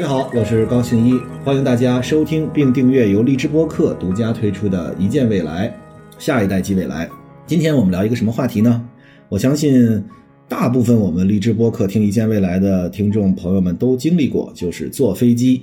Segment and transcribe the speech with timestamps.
[0.00, 1.12] 大家好，我是高兴一，
[1.44, 5.70] 欢迎大家收听并订阅由荔枝播客独家推出的《一见未来，
[6.18, 7.06] 下一代即未来》。
[7.46, 8.82] 今天我们聊一个什么话题呢？
[9.28, 10.02] 我相信
[10.48, 15.60] 大部分我们荔枝播客听《一见未来》的听众朋友们都经历过，就是坐飞机。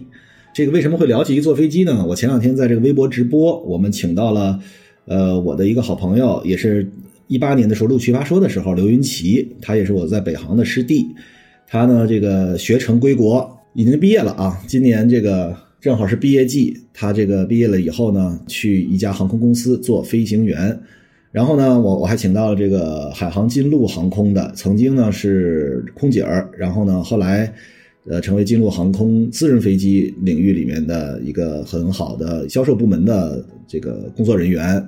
[0.53, 2.05] 这个为什么会聊起一坐飞机呢？
[2.05, 4.59] 我前两天在这个微博直播，我们请到了
[5.05, 6.87] 呃我的一个好朋友，也是
[7.25, 11.07] 一八年的时候录《奇葩说》的时候，刘云奇，他也是我在北航的师弟，
[11.65, 13.56] 他呢这个学成归国。
[13.77, 14.59] 已经毕业了啊！
[14.65, 20.75] 今年这个正好是毕业季，他这个毕业了以后呢，去一家航空公司做飞行员。
[21.31, 27.53] 然后呢，我我还请到了这个海航金鹿航空的，曾经呢是空姐儿，然后呢后来
[28.09, 34.83] 呃成为金鹿航空私人飞机领域里面的一个很好的销售部门的这个工作人员，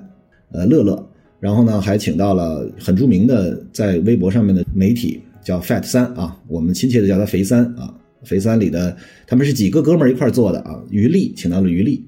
[0.50, 1.00] 呃乐乐。
[1.38, 7.94] 然后呢还请到了很著名的在微博上面的媒体叫 Fat 三啊，我们亲切的叫他肥三啊。
[8.24, 12.04] 肥三里的他们是几个哥们儿一块做的啊，于力请到了于力，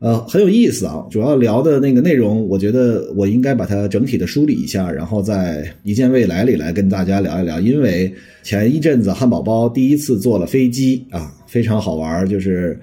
[0.00, 1.06] 呃，很有意思啊。
[1.10, 7.60] 主要聊的那个内容，我觉得我应该把它整体的梳理一下，然后在一见未来里来跟大家聊一聊。
[7.60, 12.28] 因为前一阵子汉堡包第一次坐了飞机啊，非常好玩。
[12.28, 12.78] 就是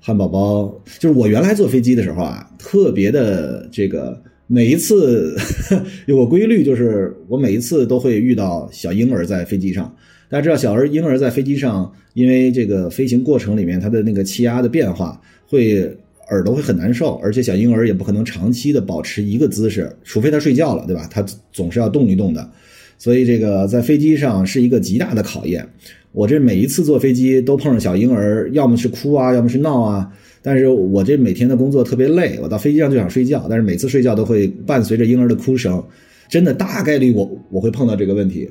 [0.00, 5.36] 汉堡包，就是我原来坐飞机的时候啊，特别的这个每一次
[6.06, 9.94] 有个规律，就是我每一次都会遇到小婴儿在飞机上。
[10.28, 15.88] 大家知道，小儿婴儿在飞机上，因为这个飞行过程里面，它的那个气压的变化，会
[16.30, 21.08] 耳朵会很难受，而且小婴儿也不可能长期的保持一个姿势，除非他睡觉了，对吧？
[21.08, 22.50] 他总是要动一动的，
[22.98, 25.64] 所以这个在飞机上是一个极大的考验。
[26.10, 30.10] 我这每一次坐飞机都碰上小婴儿，要么是哭啊，要么是闹啊。
[30.42, 35.80] 但是我这每天的工作特别累，我到飞机上就想睡觉，但是每次睡觉都会伴随着婴儿的哭声，
[36.28, 38.50] 真的大概率我我会碰到这个问题。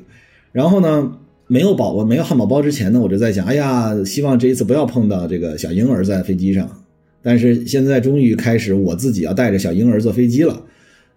[0.54, 1.18] 然后呢？
[1.48, 6.68] 没有宝宝，没有汉堡包之前呢，我就在想，哎呀，希望这一次不要碰到这个小婴儿在飞机上。
[7.22, 10.60] 但是现在终于开始，我自己要带着小婴儿坐飞机了。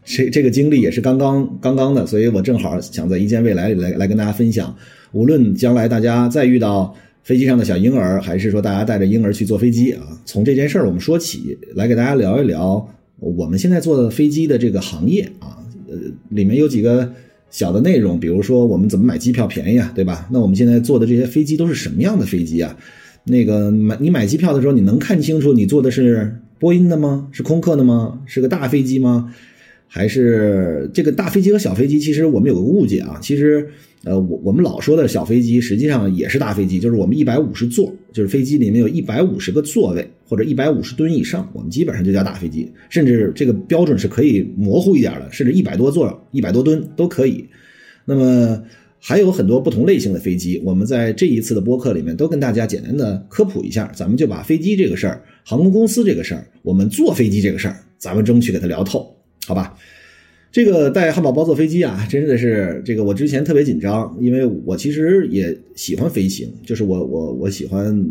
[0.05, 4.75] 这这个经历也是刚刚刚刚的，所以我正好想在一见未来里来来跟大家分享。
[5.13, 12.87] 无论将来大家再遇到飞机上的小婴儿，还是说大家带着婴儿去坐飞机啊，从这件事儿我们说起来，给大家聊一聊
[13.19, 15.57] 我们现在坐的飞机的这个行业啊，
[15.89, 15.97] 呃，
[16.29, 17.11] 里面有几个。
[17.51, 20.29] 小的内容，比如说我们怎么买机票便宜啊，对吧？
[20.31, 22.77] 那我们现在坐的这些飞机都是什么样的飞机啊？
[23.25, 27.29] 那个买你买机票的时候，你能看清楚你坐的是波音的吗？
[27.33, 28.21] 是空客的吗？
[28.27, 29.33] 是个大飞机吗？
[29.89, 31.99] 还是这个大飞机和小飞机？
[31.99, 33.69] 其实我们有个误解啊，其实。
[34.05, 47.45] 呃，我我们老说的小飞机，实际上也是大飞机，就是我们一百五十座，就是飞机里面有一百五十个座位或者一百五十吨以上，我们基本上就叫大飞机，甚至这个标准是可以模糊一点的，甚至一百多座、一百多吨都可以。
[48.05, 48.63] 那么
[49.01, 59.13] 还有很多不同类型的飞机，我们在这一次的播客里面都跟大家简单的科普一下，咱们就把飞机这个事儿、航空公司这个事儿、我们坐飞机这个事儿，咱们争取给它聊透，
[59.49, 59.75] 好吧？
[60.53, 68.07] 这个带汉堡包坐飞机啊，真的是这个我之前特别紧张，因为我其实也喜欢飞行，就是我我我喜欢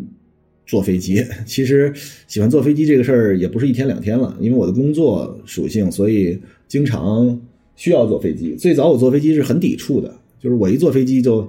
[0.66, 1.24] 坐飞机。
[1.46, 1.94] 其实
[2.28, 7.40] 喜欢坐飞机这个事儿也不是一天两天了，因为我的工作属性，所以经常
[7.76, 8.56] 需要坐飞机。
[8.56, 11.48] 最早我坐飞机是很抵触的，就是我一坐飞机就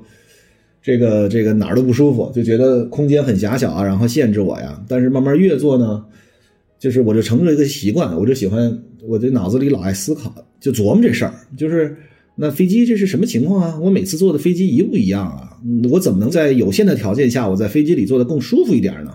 [0.82, 4.84] 这个这个哪儿都不舒服，就觉得空间很狭小啊，然后限制我呀。
[4.86, 6.04] 但是慢慢越坐呢。
[6.78, 11.34] 就是我就成了一个习惯，我就喜欢，我这脑子里老爱思考，就琢磨这事儿。
[11.56, 11.96] 就是
[12.36, 13.78] 那飞机这是什么情况啊？
[13.80, 15.58] 我每次坐的飞机一不一样啊？
[15.90, 19.12] 我怎么能在有限的条件下，我在飞机里坐的更舒服一点呢？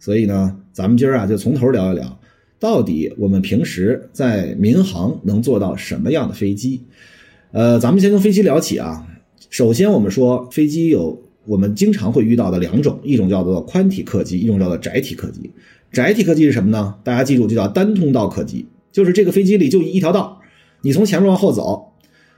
[0.00, 2.20] 所以呢，咱们今儿啊就从头聊一聊，
[2.58, 6.82] 到底我们平时在民航能坐到什么样的飞机？
[7.52, 9.06] 呃，咱们先从飞机聊起啊。
[9.50, 15.50] 首先我们说飞机有我们经常会遇到的两种，一种叫做宽体客机，一种叫做窄体客机。
[15.92, 16.94] 窄体客机是什么呢？
[17.04, 20.40] 大家记住，就叫单通道客机，就是这个飞机里就一条道，
[20.82, 21.92] 你从前面往后走。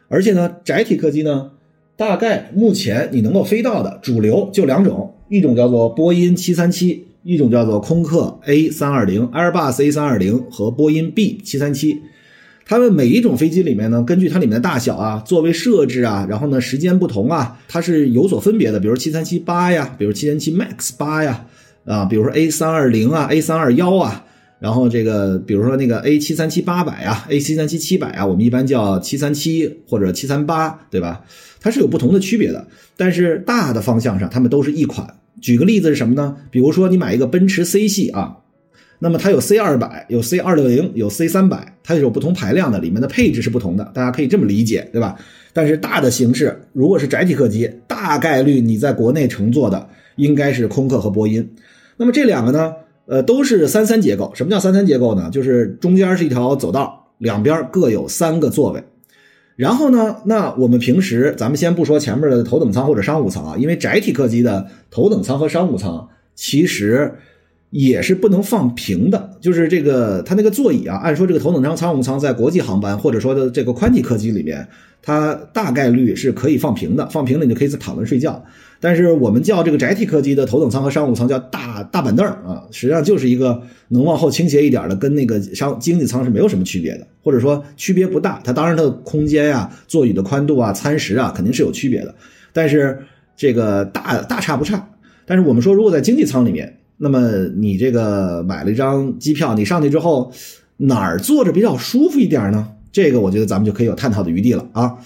[0.09, 1.53] 而且呢，窄体客机呢，
[1.97, 12.01] 大概目前你能够飞到的主流就两种，一种叫做波音七三七，一种叫做空客 A 三二零，Airbus A 三二零和波音 B 七三七。
[12.67, 18.79] 它们每一种飞机里面呢，根据它里面的大小啊、座位设置啊，然后呢时间不同啊，它是有所分别的。
[18.79, 21.47] 比如七三七八呀，比如七三七 MAX 八呀。
[21.85, 24.25] 啊，比如说 A 三二零啊，A 三二幺啊，
[24.59, 31.23] 然后这个比如说那个 A 七三七八百啊，A 七三七七百啊，我们一般叫七三七或者七三八，对吧？
[31.61, 32.67] 它是有不同的区别的，
[32.97, 35.15] 但是大的方向上，它们都是一款。
[35.41, 36.35] 举个例子是什么呢？
[36.51, 38.39] 比如说你买一个奔驰 C 系啊，
[38.99, 45.15] 那么它有 C 二百，有 C 二六零，有 C 三百，它是有不同排量的，里面的配置是不同的，大家可以这么理解，对吧？
[45.53, 51.47] 但是大的形式，如果是窄体客机，大概率你在国内乘坐的应该是空客和波音。
[51.99, 52.73] 那么这两个呢，
[53.07, 54.33] 呃，都是三三结构。
[54.35, 55.29] 什么叫三三结构呢？
[55.31, 58.83] 就是中间是一条走道，两边各有三个座位。
[59.57, 67.13] 然后呢，那我们平时咱们先不说前面的头等舱或者商务舱啊，因为窄体客机的头等舱和商务舱其实。
[67.79, 74.67] 也是不能放平的，就是这个它那个座椅啊，按说这个头等舱、商务舱在国际航班或者说的这个宽体客机里面，
[75.03, 78.43] 它大概率是可以放平的，放平了你就可以在躺着睡觉。
[78.81, 88.41] 但是我们叫这个窄体客机的头等舱和商务舱叫大大板凳啊，实际上就是一个能往后倾斜一点的，跟那个商经济舱是没有什么区别的，或者说区别不大。
[88.43, 92.15] 它当然它的空间呀、座椅的宽度啊、餐食啊肯定是有区别的，
[92.55, 92.99] 但是
[93.37, 94.89] 这个大大差不差。
[95.27, 96.79] 但是我们说，如果在经济舱里面。
[96.99, 100.33] 那么你这个买了一张机票，你上去之后
[100.77, 102.69] 哪儿坐着比较舒服一点呢？
[102.91, 104.97] 这个我觉得咱们就可以有探讨的余地了啊。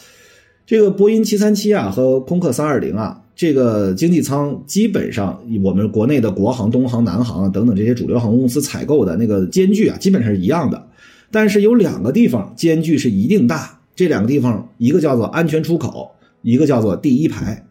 [0.65, 10.87] 这个波音七三七啊和空客三二零啊，这个经济舱基本上我们国内的国航、东航、南航等等这些主流航空公司采购的那个间距啊，基本上是一样的。
[11.33, 17.67] 但是有两个地方间距是一定大，这两个地方一个叫做安全出口，一个叫做第一排。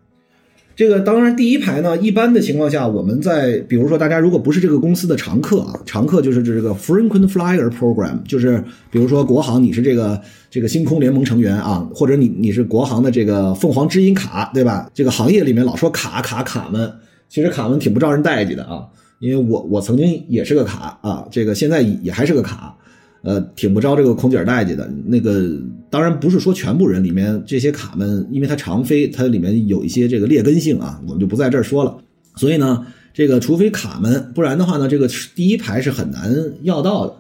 [0.80, 14.90] 这个当然，第一排呢，一般的情况下，我们在比如说，大家如果不是这个公司的常客啊，常客就是这个 frequent flyer program，就是比如说国航，你是这个这个星空联盟成员啊，或者你你是国航的这个凤凰知音卡，对吧？
[14.94, 16.90] 这个行业里面老说卡卡卡们，
[17.28, 18.88] 其实卡们挺不招人待见的啊，
[19.20, 22.74] 因为我我曾经也是个卡啊，这个现在也还是个卡。
[23.22, 24.90] 呃，挺不招这个空姐待见的。
[25.06, 25.50] 那个
[25.90, 31.98] 当然不是说全部人里面这些卡们，因为它常飞，它里面有一些这个劣根性啊，我们就不在这儿说了。
[32.36, 36.34] 所以呢，这个除非卡们，不然的话呢，这个第一排是很难
[36.64, 37.16] 要到的。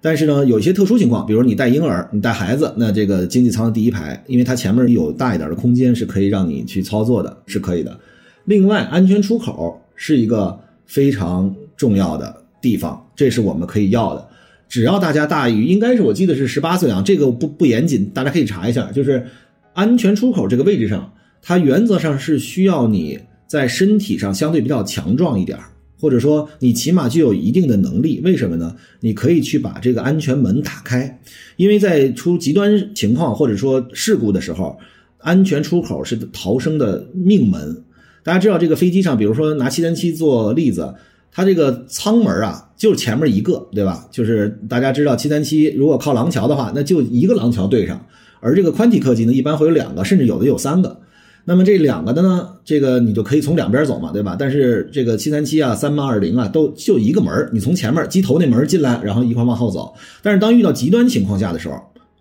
[0.00, 7.98] 但是呢，有一些特殊情况，比如你带婴儿、你带孩子，那这个经济舱的第一排，因为它前面有大一点的空间，是可以让你去操作的，是可以的。
[8.44, 14.28] 另外，安全出口是一个非常重要的地方，这是我们可以要的。
[14.74, 18.90] 只要大家大于，应该是我记得是十八岁啊，这个不不严谨，大家可以查一下。
[18.90, 19.24] 就是
[19.72, 23.16] 安全出口这个位置上，它原则上是需要你
[23.46, 25.56] 在身体上相对比较强壮一点，
[26.00, 28.20] 或者说你起码具有一定的能力。
[28.24, 28.74] 为什么呢？
[28.98, 31.20] 你可以去把这个安全门打开，
[31.54, 34.76] 因为在出极端情况或者说事故的时候，
[35.18, 37.80] 安全出口是逃生的命门。
[38.24, 40.92] 大家知道这个飞机上，比如说拿七三七做例子。
[41.36, 44.06] 它这个舱门啊，就是前面一个，对吧？
[44.10, 48.04] 就是大家知道，七三七如果靠廊桥的话，那就一个廊桥对上。
[48.40, 51.00] 而这个宽体客机呢，一般会有两个，甚至有的有三个。
[51.46, 54.36] 那么这两个的呢，这个你就可以从两边走嘛，对吧？
[54.38, 59.94] 但是这个七三七啊、三八二零啊，都就一个门你从前面机头那门进来，然后一块往后走。
[60.22, 61.74] 但是当遇到极端情况下的时候，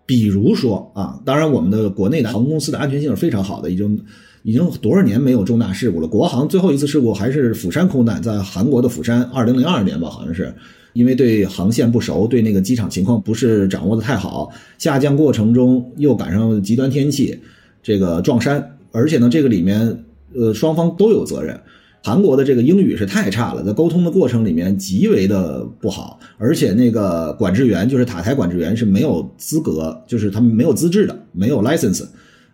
[0.06, 4.00] 比如说啊，当然我们的国内的航空公司的安全性是非常好的，已经。
[4.46, 6.08] 已经多少年没有重大事故了？
[6.10, 10.54] 国航最后一次事故还是釜山空难，在韩国的釜山，二零零二年吧，好像是，
[10.92, 17.40] 因为对航线不熟，对那个机场情况不是掌握的太好，下降过程中又赶上极端天气，
[17.82, 20.04] 这个撞山，而且呢，这个里面
[20.36, 21.58] 呃双方都有责任。
[22.04, 32.04] 韩国的这个英语是太差了，在沟通的过程里面极为的不好，而且那个管制员就是塔台管制员是没有资格，就是他们没有资质的，没有 license。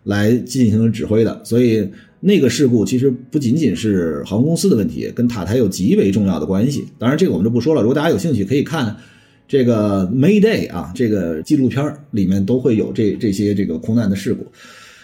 [0.04, 1.86] 来进行指挥的，所以
[2.20, 6.86] 那个事故其实不仅仅是航空公司的问题，跟塔台有极为重要的关系。
[6.98, 7.82] 当然，这个我们就不说了。
[7.82, 8.96] 如果大家有兴趣，可以看
[9.46, 14.46] 这个 Mayday 啊，这个纪录片里面都会有这这些这个空难的事故。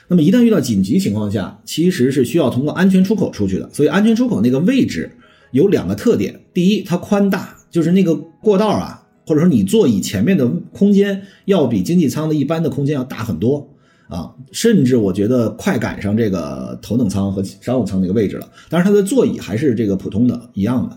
[0.09, 3.69] 那么一旦遇到紧急情况下，其实是需要通过安全出口出去的。
[3.73, 5.11] 所以安全出口那个位置
[5.51, 13.73] 有两个特点：第一，它宽大，就是那个过道啊，或者说你座椅前面的空间要比经济舱的一般的空间要大很多。
[14.09, 18.49] 啊，甚至我觉得快赶上这个头等舱和商务舱那个位置了。
[18.69, 20.97] 但是它的座椅还是这个普通的一样的。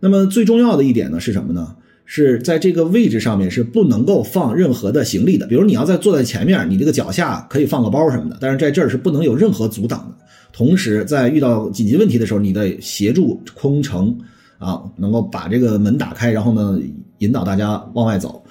[0.00, 1.76] 那么最重要的一点呢是什么呢？
[2.12, 5.46] 是在这个位置上面是不能够放任何的行李的。
[5.46, 10.26] 比如你要在坐在前面，你这个脚下可以放个包什么的，但是在这儿是不能有任何阻挡的。
[10.52, 14.18] 同时，在遇到紧急问题的时候，你得协助空乘
[14.58, 16.80] 啊，能够把这个门打开，然后呢
[17.18, 18.42] 引导大家往外走。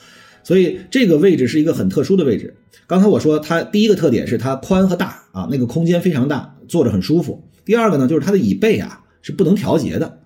[0.41, 2.55] 所以这个位置是一个很特殊的位置。
[2.87, 7.43] 刚才我说它第一个特点是它宽和大啊，那个空间非常大，坐着很舒服。
[7.65, 10.18] 第二个呢，就是它的椅背啊是不能调节的。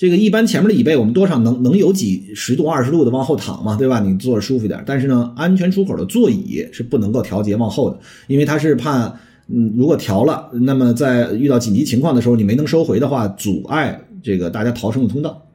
[0.00, 4.00] 这个一般前面的椅背我们多少能能有几十度、二十度的往后躺嘛，对吧？
[4.00, 4.82] 你坐着舒服点。
[4.86, 9.14] 但是呢，安全出口的座椅是不能够调节往后的，因为它是怕，
[9.48, 15.46] 嗯，如果调了，那么在遇到紧急情况的时候你没能收回的话，阻碍这个大家逃生的通道。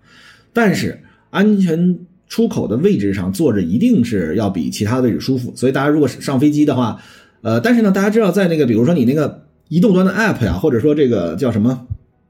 [0.53, 1.97] 但是安全。
[2.27, 6.99] 出口的位置上坐着一定是要比其他位置舒服，所以大家如果是上飞机的话，
[7.41, 11.85] 呃，但是呢，大家知道在那个比如说你那个移动端的 app 呀，或者说这个叫什么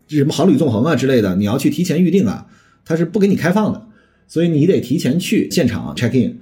[0.07, 2.45] 这什么航旅纵横啊之类的，你要去提前预定啊，
[2.85, 3.87] 它是不给你开放的，
[4.27, 6.37] 所以你得提前去现场 check in，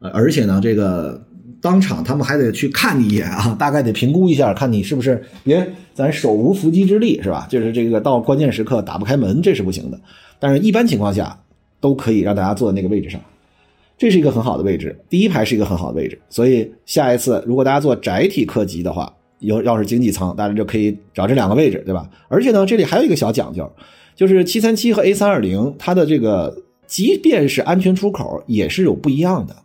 [0.00, 1.26] 呃，而且呢，这个
[1.62, 7.46] 当场他们还得去看你一眼啊， 大概得评估一下，看你是不是别咱手无缚鸡之力是吧？
[7.50, 9.98] 就是这个到关键时刻打不开门，这是不行的。
[10.38, 11.42] 但是一般情况下
[11.80, 13.20] 都可以让大家坐在那个位置上，
[13.96, 19.10] 这是一个很好的位置，第一排是一个很好的位置，所以下一次如果大家坐窄体客机的话。
[19.40, 22.08] 有要是经济舱，大家就可以找这两个位置，对吧？
[22.28, 23.70] 而且呢，这里还有一个小讲究，
[24.14, 29.56] 就是七三七和 A 三二零，它的这个即便是安全出口也是有不一样的。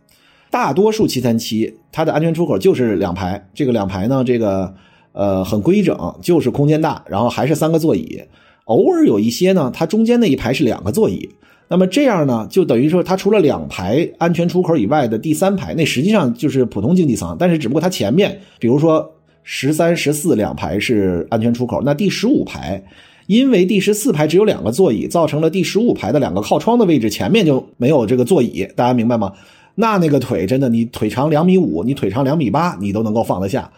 [0.50, 4.74] 大多数七三七它的安全出口就是两排，这个两排呢，这个
[5.12, 8.22] 呃很规整，就是空间大，然后还是三个座椅。
[8.64, 11.28] 偶尔有一些呢，它中间那一排是两个座椅，
[11.68, 19.12] 那么这样呢，就等于说它除了两排安全出口以外的第三排，那实际上就是普通经济舱，但是只不过它前面，比如说。
[19.48, 22.82] 十三、十四两排是安全出口，那第十五排，
[23.28, 29.32] 因为第十四排只有两个座椅，造成了第十五排的两个靠窗的位置前面就没有这个座椅，大家明白吗？
[29.76, 33.70] 那那个腿真的，你腿长两米五，你腿长两米八，你都能够放得下，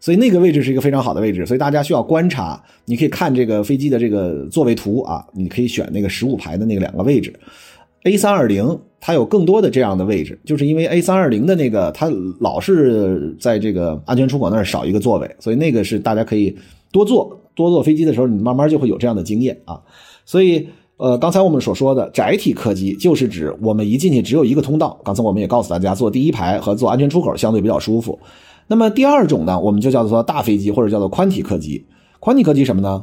[0.00, 7.30] 所以那个位置是一个非常好的位置，所以大家需要观察，你可以看这个飞机的这个座位图啊，你可以选那个十五排的那个两个位置。
[8.04, 16.54] A 三二零它有更多的这样的位置，就是因为 A 三二零的那个它老是在这个安全出口那儿少一个座位，所以那个是大家可以
[16.92, 19.80] 多坐多坐飞机的时候，你慢慢就会有这样的经验啊。
[20.26, 25.00] 所以呃，刚才我们所说的窄体客机就是指我们一进去只有一个通道。
[25.02, 28.18] 刚才我们也告诉大家，坐第一排和坐安全出口相对比较舒服。
[28.66, 31.86] 那么第二种呢，我们就叫做大飞机或者叫做宽体客机。
[32.20, 33.02] 宽体客机什么呢？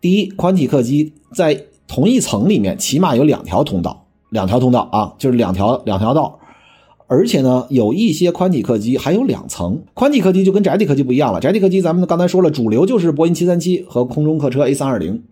[0.00, 1.58] 第一，宽体客机在
[1.88, 4.01] 同一层里面起码有两条通道。
[4.32, 6.38] 两条通道啊，就是两条两条道，
[7.06, 9.82] 而且呢，有一些宽体客机还有两层。
[9.92, 15.22] 宽体客机就跟窄体客机不一样了，窄体客机咱们刚才说了，主流就是波音七三七和空中客车 A 三二零，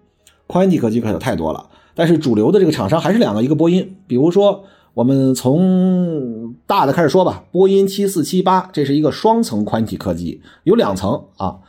[0.46, 1.70] 宽体客机可有太多了。
[1.94, 3.96] 但是主流的这个厂商还是两个，一个波音。
[4.06, 11.60] 比如说，我们从大的开始说吧，波音七四七八，这是一个双层宽体客机，有两层啊。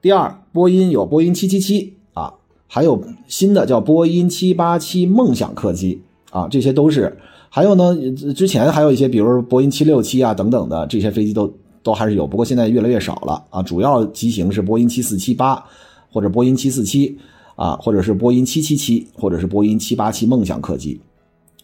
[0.00, 2.32] 第二，波音有波音七七七啊，
[2.66, 6.02] 还有新的叫波音七八七梦想客机。
[6.30, 7.16] 啊，这些都是，
[7.48, 7.96] 还有呢，
[8.34, 13.62] 之前还有一些，比如波音七六七啊等等的这些飞机都都还是有，不过现在越来越少了啊。
[13.62, 15.64] 主要机型是波音七四七八，
[16.12, 17.18] 或者波音七四七
[17.56, 21.00] 啊，或者是波音七七七，或者是波音七八七梦想客机。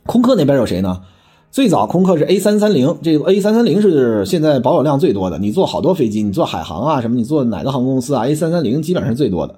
[0.07, 1.01] 空客那边有谁呢？
[1.51, 5.39] 最早空客是 A 三三零，这个 A 三三零是现在保有量最多的。
[5.39, 9.57] 你坐好多飞机，你坐海航啊什么，你坐哪个航空公司啊？A 三三零基本上是最多的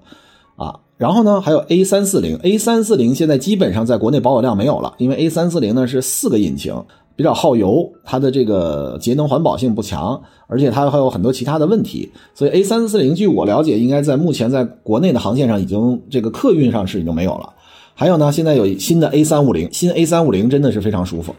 [0.56, 0.78] 啊。
[0.96, 6.74] 然后呢，还有 A 三四零，A 三四零现在基本上在国内保有量没有了，因为 A 三四零呢是四个引擎，
[7.14, 17.52] 比较耗油，它的这个节能环保性不强，而且它还有很多其他的问题，所以 A 三四零据我了解，应该在目前在国内的航线上已经这个客运上是已经没有了。
[17.94, 21.34] 还有呢，现在有新的 A 三五零，新 A 三五零真的是非常舒服。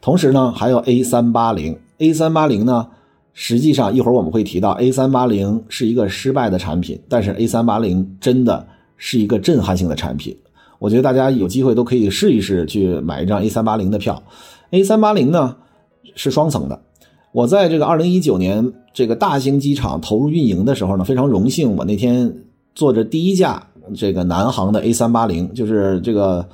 [0.00, 2.86] 同时呢，还有 A 三八零，A 三八零呢，
[3.34, 8.68] 实际上一会儿我们会提到 A 三八零是一个失败的产品，但是 A 三八零真的。
[9.04, 10.32] 是一个震撼性的产品，
[10.78, 14.22] 我觉得大家有机会都可以试一试去买一张 A 三八零的票。
[14.70, 15.56] A 三八零呢
[16.14, 16.80] 是双层的，
[17.32, 22.32] 我在这个二零一九年这个大兴机场投入运营的时候呢，非常荣幸，我那天
[22.76, 23.66] 坐着第一架
[23.96, 26.48] 这个南航的 A 三八零，就是这个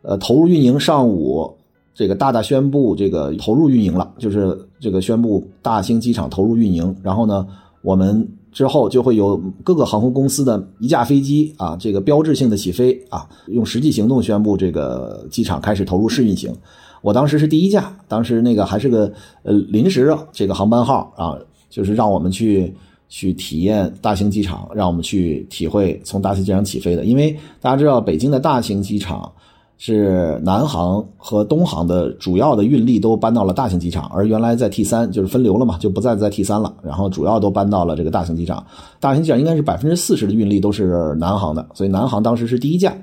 [0.00, 1.54] 呃投入运营上午
[1.92, 7.46] 这个大大宣布这个投入运营了，就是这个宣布大兴机场投入运营，然后呢
[7.82, 8.26] 我们。
[8.52, 16.54] 之后就会有各个航空公司的一架飞机啊，这个标志性的起飞啊，用实际行动宣布这个机场开始投入试运行。
[17.00, 21.36] 我当时是第一架，当时那个还是个呃临时这个航班号啊，
[21.70, 22.72] 就是让我们去
[23.08, 27.04] 去体验大型机场，让我们去体会从大兴机场起飞的。
[27.04, 29.32] 因为大家知道北京的大型机场。
[29.84, 36.72] 是南航和东航的主要的运力都搬到了大型机场，而原来在 T 三就是分流了嘛，就不再在 T 三了。
[36.84, 38.64] 然后主要都搬到了这个大型机场。
[39.00, 42.96] 大型机场应该是百分之四十的运力都是南航的，所以南航当时是第一架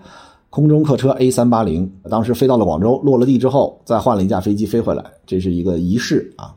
[0.50, 6.56] 空中客车 A 三八零，当时飞到了广州，落了地之后再换了一架飞机飞回来，这是一个仪式啊。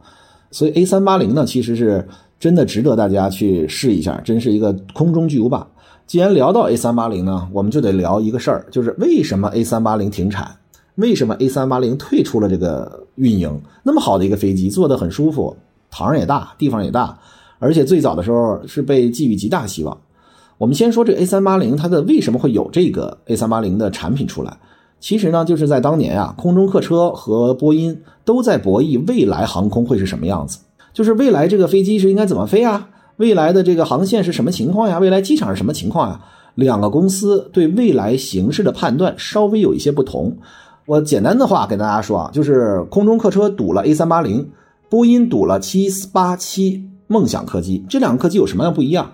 [0.52, 5.67] 所以 A 三八零呢，其实是真的值得大家去试一下，真是一个空中巨无霸。
[6.07, 10.57] 既然聊到 A 三八零呢，我们就得聊一个事儿，就是为什么 A 三八零停产？
[10.97, 13.61] 为什么 A 三八零退出了这个运营？
[13.83, 15.57] 那么好的一个飞机，坐得很舒服，
[15.91, 17.19] 堂也大，地方也大，
[17.59, 19.97] 而且最早的时候是被寄予极大希望。
[20.59, 24.59] 我们先说这 A 三八零，它的为什么会有这个 A 三八零的产品出来？
[25.01, 30.59] 其实呢，就是在当年啊，空中客车和波音都在博弈未来航空会是什么样子，
[30.93, 32.91] 就是未来这个飞机是应该怎么飞啊？
[33.23, 34.99] 未来的这个航线是什么情况呀？
[34.99, 36.21] 未来机场是什么情况呀？
[36.57, 40.37] 两个公司对未来形势的判断稍微有一些不同。
[40.87, 44.50] 我简单的话给大家说啊，就是空中客车堵了 A 三八零，
[44.91, 49.12] 波音堵了七八七梦想客机，这两个客机有什么样不一样？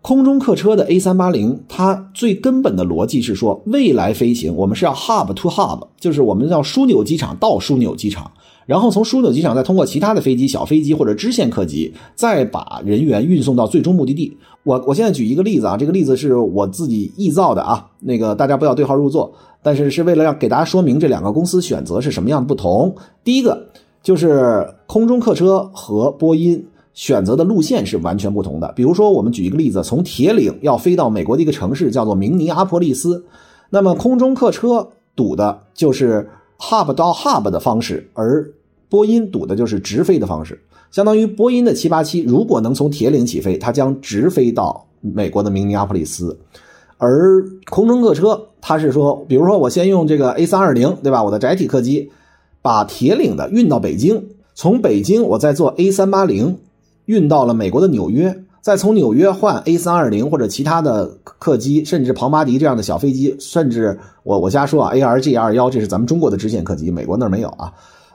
[0.00, 8.30] 空中客车的 A 三八零，它最根本的逻辑是说，未来飞行我们是要 hub to hub，就是我们要枢纽机场到枢纽机场，
[8.66, 14.36] 然后从枢纽机场再通过其他的飞机、小飞机或者支线客机，再把人员运送到最终目的地。
[14.62, 22.94] 我我现在举一个例子啊，这个例子是我自己臆造的啊，那个大家不要对号入座，但是是为了要给大家说明这两个公司选择是什么样的不同。
[23.22, 23.68] 第一个
[24.02, 26.66] 就是空中客车和波音。
[26.94, 28.72] 选择的路线是完全不同的。
[28.76, 33.24] 比如说，我们举一个例子，从铁岭要飞到美国的一个城市，叫做明尼阿波利斯。
[33.70, 36.30] 那么，空中客车堵的就是
[36.70, 38.50] hub 到 hub 的方式，而
[38.88, 40.60] 波音赌的就是直飞的方式。
[40.90, 46.38] 相当于波音的787，如果能从铁岭起飞，它将直飞到美国的明尼阿波利斯。
[46.98, 51.22] 而空中客车，它是说，比如说我先用这个 A320，对吧？
[51.22, 52.10] 我的载体客机
[52.62, 56.54] 把铁岭的运到北京，从北京我再坐 A380。
[57.06, 67.70] 运到了美国的纽约，再从纽约换 A 三二零或者其他的客机，甚至庞巴迪这样的小飞机，甚至我我瞎说啊，ARG 二幺这是咱们中国的支线客机，美国那儿没有啊。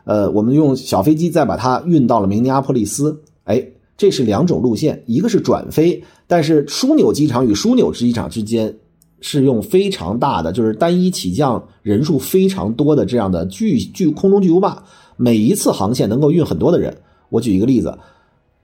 [0.06, 3.64] 呃，我们用小飞机再把它运到了明尼阿波利斯，哎，
[3.96, 8.76] 这是两种路线，一个是转飞，但是枢纽机场与枢纽机场之间
[9.22, 14.84] 是用非常大的，就是单一起降人数非常多的这样的巨巨空中巨无霸，
[15.16, 16.98] 每一次航线能够运很多的人。
[17.30, 17.96] 我举一个例子。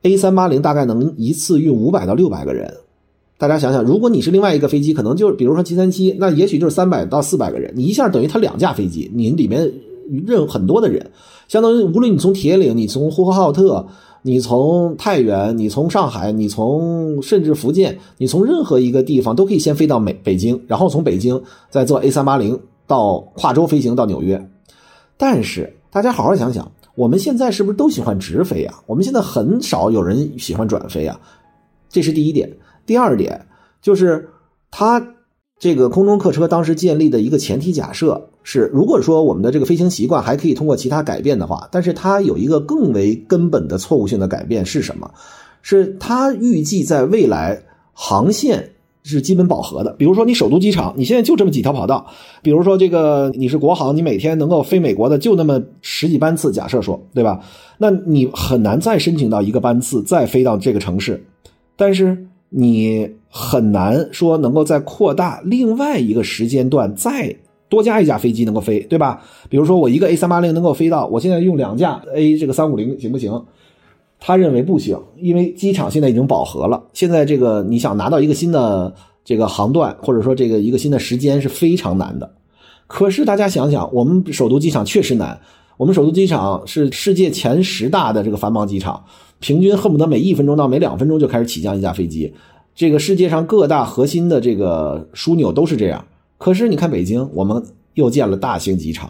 [0.05, 2.71] A 三八零大概能一次运五百到六百个人，
[3.39, 9.73] 大家想想，如果你是另外一个飞机，可能就是比如说七三七，那也许就是三百到四百个人，你一下等于它两架飞机，你里面
[10.27, 11.09] 任很多的人，
[11.47, 13.83] 相当于无论你从铁岭，你从呼和浩特，
[14.21, 24.47] 你从太原，你从上海，你从甚至福建，你从任何一个地方都可以先飞到美北京，然后从北京再坐 A 三八零到跨州飞行到纽约。
[25.17, 26.71] 但是大家好好想想。
[26.95, 28.81] 我们现在是不是都喜欢直飞啊？
[28.85, 31.19] 我们现在很少有人喜欢转飞啊，
[31.89, 32.49] 这是第一点。
[32.85, 33.45] 第二点
[33.81, 34.29] 就是，
[34.71, 35.15] 它
[35.59, 45.11] 这个空中客车当时建立的一个前提假设是，如果说我们的这个飞行习惯还可以通过其他改变的话，但是它有一个更为根本的错误性的改变是什么？
[45.61, 48.74] 是它预计在未来航线。
[49.07, 49.93] 是基本饱和的。
[49.93, 52.05] 比如说，你首都机场，你现在就这么几条跑道。
[52.41, 57.39] 比如说，这个你是国航，你每天能够飞美国的就那么十几班次，假设说，对吧？
[57.77, 61.23] 那你很难再申请到一个班次再飞到这个城市。
[61.75, 67.35] 但是你很难说能够再扩大另外一个时间段，再
[67.67, 69.21] 多加一架飞机能够飞，对吧？
[69.49, 73.43] 比如说，我一个 A 三八零能够飞到，我现在用两架 A 这个三五零行不行？
[74.19, 76.81] 他认为不行，因为机场现在已经饱和了。
[76.93, 82.33] 现在这个你想拿到一个新的这个航段，或者说这个一个新的时间是非常难的。
[82.87, 85.39] 可是大家想想，我们首都机场确实难。
[85.77, 89.03] 我们首都机场是世界前十大的这个繁忙机场，
[89.39, 92.33] 平均恨不得每一分钟到每两分钟就开始起降一架飞机。
[92.73, 96.05] 这个世界上各大核心的这个枢纽都是这样。
[96.37, 97.61] 可是你看北京，我们
[97.93, 99.09] 又建了大型机场，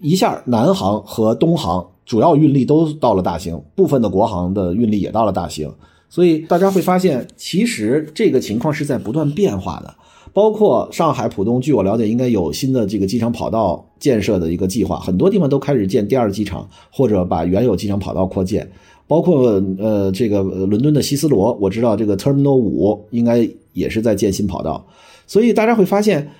[0.00, 1.86] 一下南航和东航。
[2.08, 5.70] 主要运力都到了大兴，部分的国航的运力也到了大兴，
[6.08, 9.94] 所以大家会发现，其实这个情况是在不断变化的。
[10.32, 18.66] 包括上海浦东，据我了解，应该有新的这个机场跑道建设的一个计划，很多地方都开始建第二机场，或者把原有机场跑道扩建。
[19.06, 24.86] 包括呃，这个伦敦的希斯罗，我知道这个 Terminal 五应该也是在建新跑道，
[25.26, 26.30] 所以大家会发现。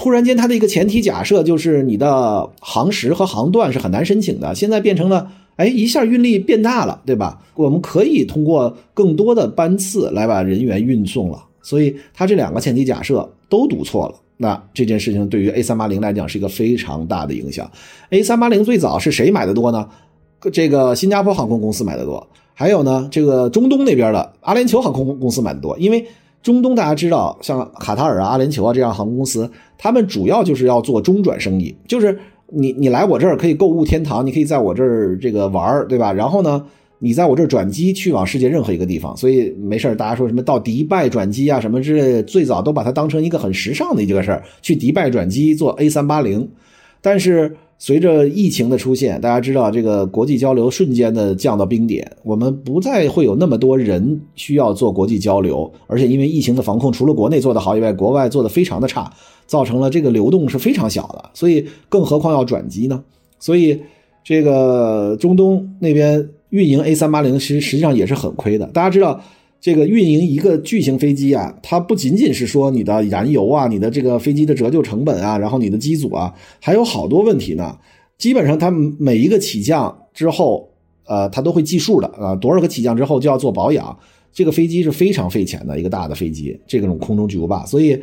[0.00, 4.54] 突然间，它的一个前提假设就是你的航时和航段是很难申请的。
[4.54, 7.38] 现在变成了，哎，一下运力变大了，对吧？
[7.54, 11.44] 我们可以通过更多的班次来把人员运送了。
[11.60, 14.14] 所以，它这两个前提假设都读错了。
[14.38, 17.70] 那这件事情对于 A 三八零来讲是一个非常大的影响。
[18.08, 19.86] A 三八零最早是谁买的多呢？
[20.50, 26.06] 这个新加坡航空公司买的多，还有呢，这个中东那边的阿联酋航空公司买的多，因为。
[26.42, 29.50] 中东大家知道，像卡塔尔啊、阿联酋啊这样航空公司，
[29.82, 36.12] 他们主要就是要做中转生意，就是你你来我这儿可以购物天堂，你可以在我这儿这个玩儿，对吧？
[36.12, 36.62] 然后呢，
[36.98, 46.46] 你在我这儿转机去往世界任何一个地方，所以没事大家说什么到迪拜转机啊什么之类，最早都把它当成一个很时尚的一个事儿，去迪拜转机做 A 三八零，
[47.00, 47.56] 但是。
[47.82, 59.10] 随着疫情的出现，大家知道这个国际交流瞬间的降到冰点，我们不再会有那么多人需要做国际交流，而且因为疫情的防控，除了国内做得好以外，国外做得非常的差，
[59.46, 63.02] 造成了这个流动是非常小的，所以更何况要转机呢？
[63.38, 63.80] 所以
[64.22, 68.66] 这个中东那边运营 A 三八零实实际上也是很亏的。
[68.66, 69.18] 大家知道，
[69.60, 77.76] 这个运营一个巨型飞机啊，它不仅仅是说你的燃油啊，你的这个飞机的折旧成本啊，然后你的机组啊，还有好多问题呢。
[78.16, 80.68] 基本上它每一个起降之后，
[81.06, 83.96] 呃，它都会计数的啊，多少个起降之后就要做保养。
[84.32, 87.66] 这个飞机是非常费钱的一个大的飞机，这种空中巨无霸。
[87.66, 88.00] 所以，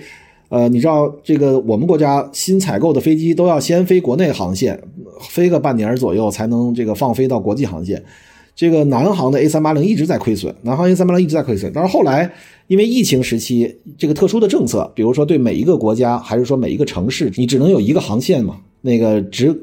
[0.50, 4.80] 呃，你知道这个我们国家新采购的飞机都要先飞国内航线，
[5.22, 8.04] 飞个半年左右才能这个放飞到国际航线。
[8.58, 11.72] 这个南航的 A 三八零一直在亏损，南航 A 三八零一直在亏损。
[11.72, 12.34] 但是后来
[12.66, 19.56] 因为疫情时期这个特殊的政策，比如说对每一个国家还是说每一个城市，你只能有一个航线嘛，那个只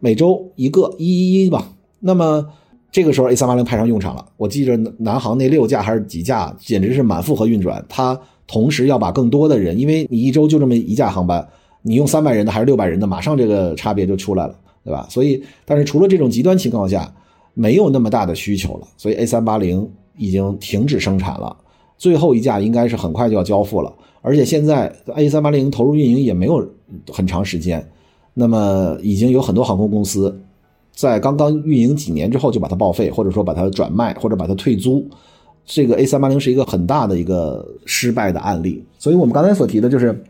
[0.00, 1.72] 每周一个一一一吧。
[1.98, 2.46] 那么
[2.90, 4.26] 这个时候 A 三八零派上用场了。
[4.36, 7.82] 我记着南航那六架还是几架，简直是满负荷运转。
[7.88, 11.48] 它同时要把更多的人，因为你一周就这么一架航班，
[11.80, 15.06] 你用三百人的还是六百人的，马上这个差别就出来了，对吧？
[15.08, 17.10] 所以，但是除了这种极端情况下。
[17.54, 21.56] 没有那么大的需求了，所以 A 三八零已经停止生产了。
[21.98, 26.68] 最后一架应该是很快就要交付了，而且现在 A 三八零投入运营也没有
[27.12, 27.86] 很长时间，
[28.34, 30.36] 那么已经有很多航空公司
[30.94, 35.06] 在刚刚运营几年之后就把它报废，或者说把它转卖，或者把它退租。
[35.64, 38.84] 这个 A 三八零是一个很大的一个失败的案例。
[38.98, 40.24] 所以我们刚才所提的就是，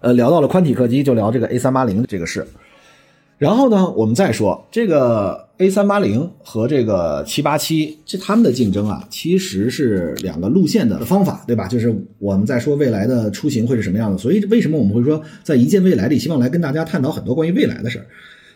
[0.00, 2.46] 呃，聊到了宽体客机，就聊这个 A 三八零这个事。
[3.40, 11.66] 然后呢，我们再说这个 A 三八零和这个七八七，这他们的竞争啊，其实是两个路线的方法，对吧？
[11.66, 14.18] 就是我们在说未来的出行会是什么样的。
[14.18, 18.04] 所以为什么我们会说在一见未来里，希望来跟大家探讨很多关于未来的事儿？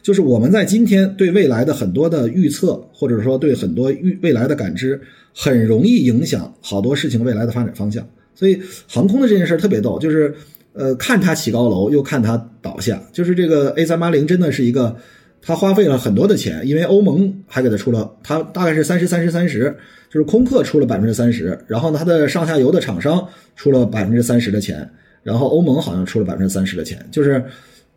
[0.02, 5.00] 就是我们在今天对未来的很多的预测，或者说对很多预未来的感知，
[5.34, 8.06] 很容易影响好多事情未来的发展方向。
[8.34, 10.34] 所以航空的这件事儿特别逗，就是。
[10.74, 14.96] 呃，看它起高楼，又看它倒下，就是这个 A 三八零真的是一个，
[15.40, 19.72] 它花费了很多的钱，因为欧盟还给它出了，它大概是三十三十三十，
[20.10, 24.90] 就是空客出了百分之三十，然后呢，它的上下游的厂商出了百分之三十的钱，
[25.22, 27.44] 然后欧盟好像出了百分之三十的钱，就是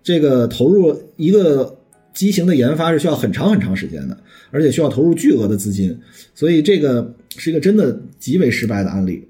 [0.04, 1.76] 这个投入一个
[2.14, 4.16] 机型的研发是需要很长很长时间的，
[4.52, 5.98] 而且需要投入巨额的资金，
[6.36, 9.28] 所以这个是一个真的极为失败的案例。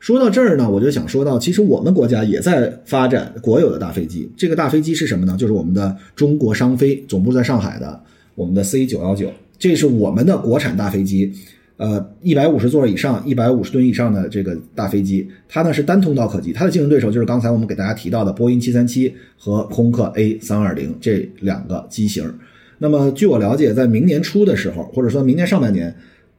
[0.00, 4.30] 说到这儿呢，我就想说到，其实我们国家也在发展国有的大飞机。
[4.36, 5.36] 这个大飞机是什么呢？
[5.38, 8.00] 就是我们的中国商飞总部在上海的
[8.34, 11.32] 我们的 C 九幺九，这是我们的国产大飞机。
[11.78, 22.32] 呃，一百五十座以上、一百五十吨以上的这个大飞机，它呢是单通道客机，它的竞争对手就是刚才我们给大家提到的波音七三七和空客 A 三二零这两个机型。
[22.78, 25.94] 那么据我了解，在明年初的时候，或者说明年上半年，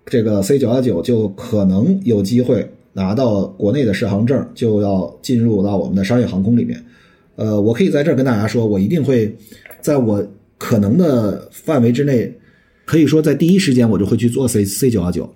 [0.05, 2.69] 这个 C 九幺九就可能有机会。
[2.99, 6.83] 拿到国内的适航证，就要进入到我们的商业航空里面。
[7.37, 9.33] 呃，我可以在这儿跟大家说，我一定会
[9.79, 10.21] 在我
[10.57, 12.29] 可能的范围之内，
[12.83, 15.33] 可以说在第一时间我就会去做 C C 九幺九，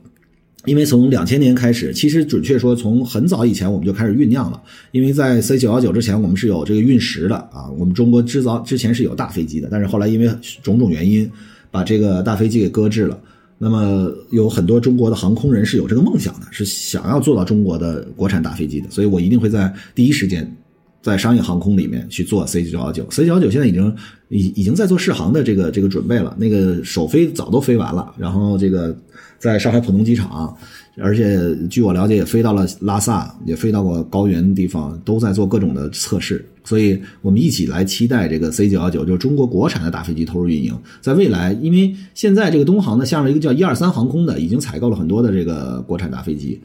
[0.65, 4.61] 因为从两千年开始，其实准确说从很早以前我们就开始酝酿了。
[4.91, 10.29] 因为在 C 九幺九之前，我们是有这个运十的啊，我们中国制造之前是有大飞机的，但是后来因为
[10.61, 11.31] 种种原因，
[11.71, 13.17] 把这个大飞机给搁置了。
[13.63, 20.55] 那么有很多中国的航空人是有这个梦想的，是想要做到中国的国产大飞机的，所以我一定会在第一时间，
[21.03, 23.05] 在商业航空里面去做 C 九幺九。
[23.11, 23.95] C 九幺九现在已经
[24.29, 28.97] 已已经在做试航的这个这个准备了，那个首飞早都飞完了，然后这个
[29.37, 30.57] 在上海浦东机场。
[30.97, 31.39] 而且
[31.71, 36.45] 据我了解，也飞到了拉萨，也飞到过高原地方，都在做各种的测试。
[36.63, 40.71] 所以我们一起来期待这个 C 九幺九，就是中国国产的大飞机投入运营。
[41.01, 46.61] 在未来，因为现在这个东航呢，下面一个叫一二三航空的，已经采购了很多的这个国产大飞机，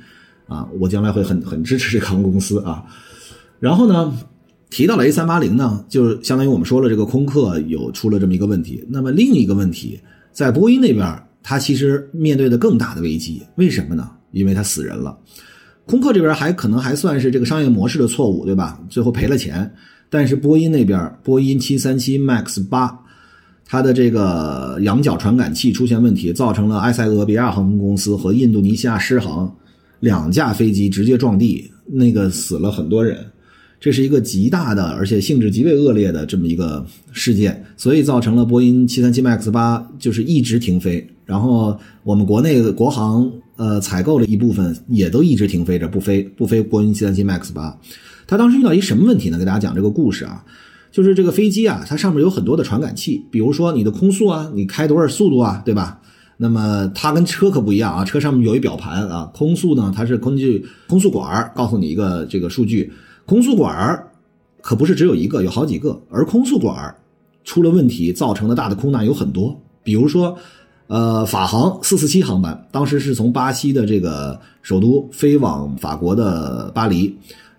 [0.46, 2.85] 啊，我将来会很很支持这航空公司啊。
[3.61, 4.16] 然后呢，
[4.71, 8.85] 提到了 A 三八零呢，就是相当于我们说了，这个空客有出了这么一个问题。
[8.88, 9.99] 那么另一个问题，
[10.33, 14.11] 在波音那边，它其实面对的更大的危机，为什么呢？
[14.33, 15.18] 因为它死人了，
[15.87, 18.79] 空客这边还可能还算是这个商业模式的错误，对吧？
[18.88, 19.73] 最后赔了钱。
[20.11, 22.99] 但是波音那边，波音七三七 MAX 八，
[23.66, 29.55] 它的这个仰角传感器出现问题，造成了埃塞俄比亚航空公司和印度尼西亚狮航
[30.01, 33.27] 两架飞机直接撞地，那个死了很多人。
[33.81, 41.07] 这是一个极大的，而且性质极为恶劣的这么一个事件，所以造成了波音七三七 MAX 八就是一直停飞。
[41.25, 43.31] 然后我们国内的国航。
[43.59, 47.77] 呃，采购的一部分，也都一直停飞着，不飞不飞波音七三七 MAX 八。
[48.25, 49.37] 他当时遇到一什么问题呢？
[49.37, 50.45] 给大家讲这个故事啊，
[50.93, 56.01] 就是这个飞机啊，它上面有很多的传感器，比如说你的空速啊，你开多少速度啊，对吧？
[56.37, 62.93] 那么它跟车可不一样啊，车上面有一表盘啊，空速呢，它是根据空速管告诉你一个这个数据，
[63.29, 64.11] 空速管
[64.62, 66.97] 可不是只有一个，有好几个，而空速管
[67.45, 70.37] 出了问题造成的大的空难有很多，比如说。
[70.91, 77.14] 呃，法航四四七航班当时是从巴西的这个首都飞往法国的巴黎。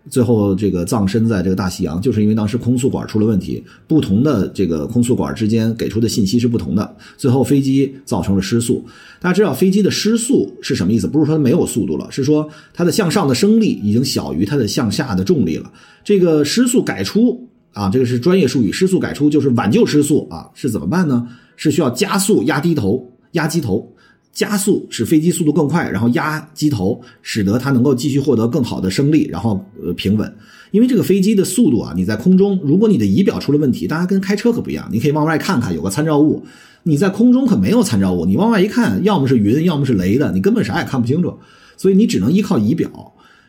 [0.10, 8.84] 最后，这个葬身在这个大西洋，就是因为当时空速管出了问题，不同的这个空速管之间给出的信息是不同的，最后飞机造成了失速。
[9.22, 11.08] 大家知道飞机的失速是什么意思？
[11.08, 15.72] 不是说它没有速度了，是说它的向上的升力已经小于它的向下的重力了。
[16.04, 21.28] 这个失速改出啊，这个是专业术语，失速改出就是挽救失速啊，是怎么办呢？
[21.56, 23.94] 是需要加速压低头，压机头。
[24.32, 30.34] 加速使飞机速度更快，然后压机头，使得它能够继续获得更好的升力，然后呃平稳。
[30.72, 36.46] 因为这个飞机的速度啊，你在空中，如果你的仪表出了问题，大家跟开车可不一样，你可以往外看看有个参照物，
[36.84, 41.34] 你在空中可没有参照物，你往外一看，要么是云，要么是雷的，你根本啥也看不清楚，
[41.76, 42.88] 所以你只能依靠仪表。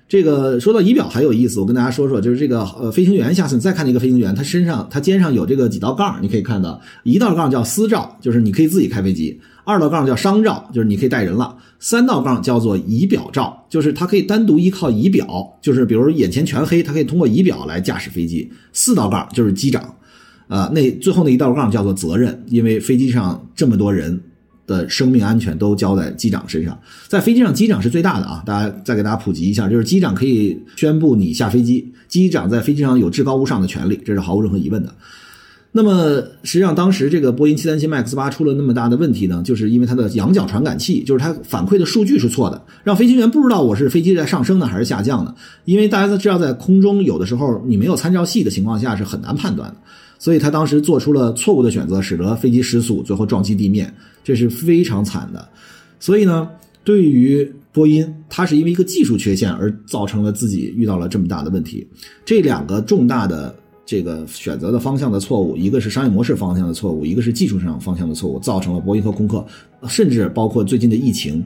[0.08, 19.94] 这个说到仪表还有意思，我跟大家说说，就是这个呃飞行员，下次你再看那个飞行员，他身上他肩上有这个几道杠，你可以看到，一道杠叫私照，就是你可以自己开飞机；二道杠叫商照，就是你可以带人了；三道杠叫做仪表照，就是它可以单独依靠仪表，就是比如眼前全黑，它可以通过仪表来驾驶飞机；四道杠就是机长，
[20.49, 24.20] 啊，那最后那一道杠叫做责任，因为飞机上这么多人。
[24.66, 28.40] 的生命安全都交在机长身上，在飞机上，机长是最大的啊！
[28.46, 34.94] 大家再给大家普及一下，就是机长可以宣布你下飞机，机长在飞机上有至高无上的权利，这是毫无任何疑问的。
[35.72, 45.35] 那么，实际上当时这个波音七三七 MAX 八出了那么大的问题呢，就是因为它的仰角传感器，就是它反馈的数据是错的，让飞行员不知道我是飞机在上升呢还是下降呢？
[45.64, 49.76] 因为大家都知道，在空中有的时候你没有参照系的情况下是很难判断的。
[50.18, 55.48] 所以他当时做出了错误的选择，使得飞机失速，最后撞击地面，这是非常惨的。
[55.98, 56.46] 所以呢，
[56.85, 61.87] 对于波音，它是因为一个技术缺陷而造成了自己遇到了这么大的问题。
[62.24, 63.54] 这两个重大的
[63.90, 69.44] 这个选择的方向的错误，一个是商业模式方向的错误，一个是技术上方向的错误，造成了波音和空客，
[69.88, 71.44] 甚至包括最近的疫情。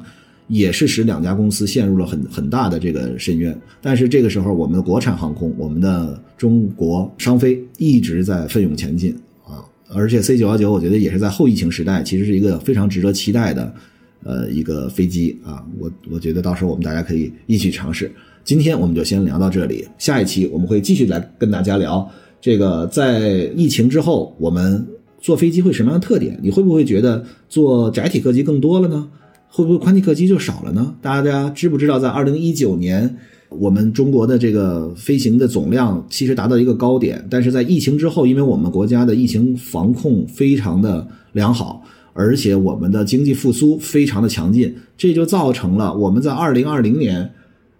[0.48, 3.58] 也是使两家公司陷入了很很大的这个深渊。
[3.80, 9.64] 但是这个时候，我们的国产航空，我们的中国商飞一直在奋勇前进啊！
[9.88, 13.74] 而且 C 九幺九，我觉得也是在后疫情时代，其实是一个非常值得期待的，
[14.22, 15.64] 呃，一个飞机啊！
[15.78, 18.12] 我我觉得到时候我们大家可以一起尝试。
[18.44, 22.06] 今天我们就先聊到这里，下一期我们会继续来跟大家聊
[22.44, 24.86] 这个在疫情之后，我们
[25.18, 26.38] 坐飞机会什么样的特点？
[26.42, 29.08] 你会不会觉得坐窄体客机更多了呢？
[29.48, 30.94] 会不会宽体客机就少了呢？
[31.00, 33.16] 大家知不知道，在二零一九年，
[33.48, 47.30] 我们中国的这个飞行的总量其实达到一个高点，但是在疫情之后，因为我们国家的疫情防控非常的良好，而且我们的经济复苏非常的强劲，这就造成了我们在二零二零年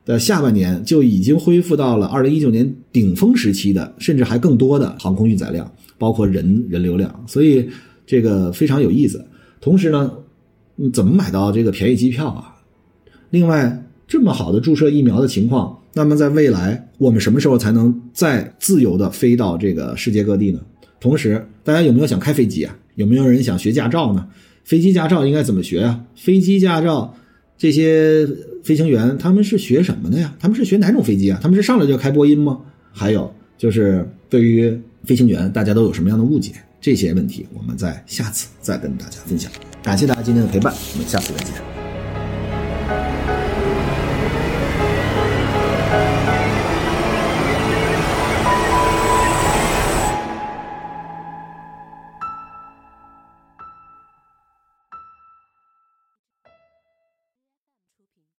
[0.05, 7.69] 的下半年就已经恢复到了二零一九年顶峰时期的，甚至还更多的航空运载量，包括人人流量，所以
[8.07, 9.25] 这个非常有意思。
[9.61, 10.13] 同时呢。
[10.93, 12.53] 怎么买到这个便宜机票啊？
[13.31, 20.59] 另外，这么好的注射疫苗的情况，那么在未来，我们什么时候才能再自由的飞到这个世界各地呢？
[20.99, 22.77] 同时，大家有没有想开飞机啊？
[22.97, 24.27] 有没有人想学驾照呢？
[24.65, 26.05] 飞机驾照应该怎么学啊？
[26.17, 27.15] 飞机驾照，
[27.57, 28.27] 这些
[28.63, 30.35] 飞行员他们是学什么的呀？
[30.39, 31.39] 他们是学哪种飞机啊？
[31.43, 32.61] 他们是上来就开波音吗？
[32.93, 36.53] 还有就是对于飞行员，大家都有什么样的误解？
[36.81, 39.51] 这些问题，我们在下次再跟大家分享。
[39.83, 41.84] 感谢大家今天的陪伴，我们下次再见。